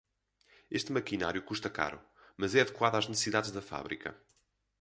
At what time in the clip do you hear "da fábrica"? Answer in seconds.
3.51-4.17